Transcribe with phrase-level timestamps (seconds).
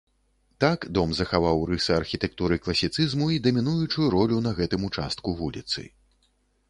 [0.63, 5.89] Так дом захаваў рысы архітэктуры класіцызму і дамінуючую ролю на гэтым участку вуліцы.